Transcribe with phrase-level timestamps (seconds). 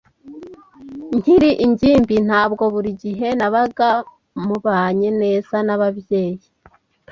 [1.15, 3.89] Nkiri ingimbi, ntabwo buri gihe nabaga
[4.45, 6.45] mubanye neza nababyeyi.